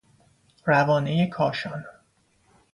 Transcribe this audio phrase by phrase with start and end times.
[0.65, 1.85] روانهی کاشان